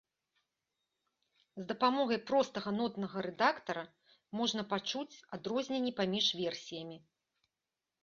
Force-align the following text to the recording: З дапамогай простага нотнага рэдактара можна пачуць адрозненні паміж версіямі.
З 1.61 1.65
дапамогай 1.71 2.19
простага 2.31 2.69
нотнага 2.79 3.17
рэдактара 3.27 3.85
можна 4.43 4.61
пачуць 4.75 5.21
адрозненні 5.41 5.91
паміж 6.03 6.25
версіямі. 6.45 6.97